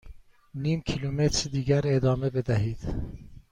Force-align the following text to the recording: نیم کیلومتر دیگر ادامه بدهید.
نیم 0.55 0.81
کیلومتر 0.81 1.49
دیگر 1.49 1.81
ادامه 1.87 2.29
بدهید. 2.29 2.79